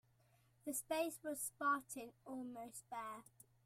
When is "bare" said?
2.89-3.21